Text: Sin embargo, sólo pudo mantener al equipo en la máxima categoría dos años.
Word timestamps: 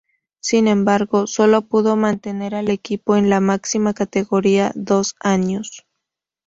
Sin 0.39 0.67
embargo, 0.67 1.27
sólo 1.27 1.61
pudo 1.67 1.95
mantener 1.95 2.55
al 2.55 2.71
equipo 2.71 3.17
en 3.17 3.29
la 3.29 3.39
máxima 3.39 3.93
categoría 3.93 4.71
dos 4.73 5.15
años. 5.19 5.85